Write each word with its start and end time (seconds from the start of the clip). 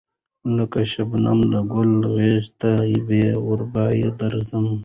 لکه 0.55 0.79
شبنم 0.91 1.39
د 1.51 1.53
گلو 1.73 2.01
غېږ 2.15 2.43
ته 2.59 2.71
بې 3.07 3.23
رویباره 3.45 4.09
درځم 4.19 4.67